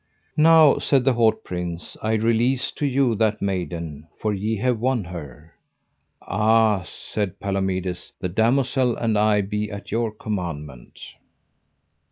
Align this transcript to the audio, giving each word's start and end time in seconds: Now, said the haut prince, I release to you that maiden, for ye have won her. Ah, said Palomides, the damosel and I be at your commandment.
Now, 0.35 0.79
said 0.79 1.03
the 1.05 1.13
haut 1.13 1.43
prince, 1.43 1.95
I 2.01 2.13
release 2.13 2.71
to 2.71 2.87
you 2.87 3.13
that 3.17 3.39
maiden, 3.39 4.07
for 4.19 4.33
ye 4.33 4.55
have 4.57 4.79
won 4.79 5.03
her. 5.03 5.53
Ah, 6.23 6.81
said 6.83 7.39
Palomides, 7.39 8.11
the 8.19 8.27
damosel 8.27 8.95
and 8.95 9.15
I 9.15 9.41
be 9.41 9.69
at 9.69 9.91
your 9.91 10.09
commandment. 10.11 10.99